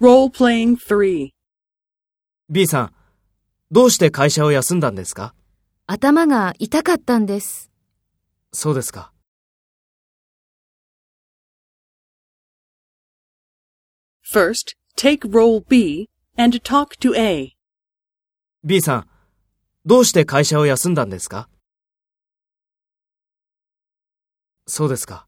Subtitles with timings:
[0.00, 1.30] Role-playing 3.
[2.48, 2.94] B さん、
[3.72, 5.34] どうして会社を休んだんですか？
[5.88, 7.70] 頭が痛かったんです。
[8.52, 9.12] そうですか。
[14.24, 17.56] First, take role B and talk to A.
[18.62, 19.08] B さん、
[19.84, 21.48] どうして会社を休んだんですか？
[24.68, 25.27] そうですか。